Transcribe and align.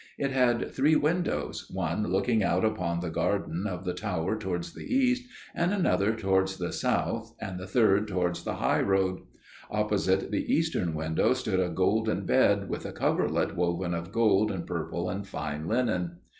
It 0.17 0.31
had 0.31 0.71
three 0.73 0.95
windows, 0.95 1.69
one 1.71 2.07
looking 2.07 2.43
out 2.43 2.65
upon 2.65 3.01
the 3.01 3.11
garden 3.11 3.67
of 3.67 3.85
the 3.85 3.93
tower 3.93 4.35
towards 4.35 4.73
the 4.73 4.87
east, 4.91 5.27
and 5.53 5.71
another 5.71 6.15
towards 6.15 6.57
the 6.57 6.73
south, 6.73 7.35
and 7.39 7.59
the 7.59 7.67
third 7.67 8.07
towards 8.07 8.43
the 8.43 8.55
high 8.55 8.81
road. 8.81 9.21
Opposite 9.69 10.31
the 10.31 10.51
eastern 10.51 10.95
window 10.95 11.33
stood 11.35 11.59
a 11.59 11.69
golden 11.69 12.25
bed, 12.25 12.67
with 12.67 12.83
a 12.87 12.91
coverlet 12.91 13.55
woven 13.55 13.93
of 13.93 14.11
gold 14.11 14.49
and 14.51 14.65
purple 14.65 15.07
and 15.07 15.27
fine 15.27 15.67
linen. 15.67 16.17